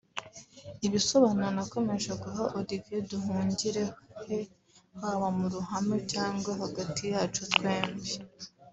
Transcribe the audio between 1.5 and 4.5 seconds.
nakomeje guha Olivier Nduhungirehe